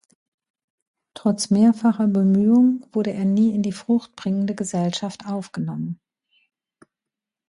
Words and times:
Trotz 1.13 1.51
mehrfacher 1.51 2.07
Bemühungen 2.07 2.83
wurde 2.91 3.13
er 3.13 3.23
nie 3.23 3.53
in 3.53 3.61
die 3.61 3.71
Fruchtbringende 3.71 4.55
Gesellschaft 4.55 5.27
aufgenommen. 5.27 5.99